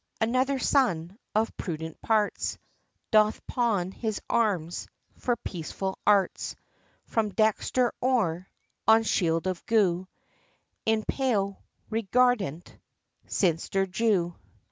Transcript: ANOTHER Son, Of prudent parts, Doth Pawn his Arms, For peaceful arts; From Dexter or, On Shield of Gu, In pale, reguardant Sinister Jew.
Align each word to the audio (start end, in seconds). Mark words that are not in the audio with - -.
ANOTHER 0.19 0.57
Son, 0.57 1.15
Of 1.35 1.55
prudent 1.57 2.01
parts, 2.01 2.57
Doth 3.11 3.45
Pawn 3.45 3.91
his 3.91 4.19
Arms, 4.31 4.87
For 5.19 5.35
peaceful 5.35 5.99
arts; 6.07 6.55
From 7.05 7.29
Dexter 7.29 7.93
or, 8.01 8.47
On 8.87 9.03
Shield 9.03 9.45
of 9.45 9.63
Gu, 9.67 10.07
In 10.87 11.05
pale, 11.07 11.61
reguardant 11.91 12.79
Sinister 13.27 13.85
Jew. 13.85 14.33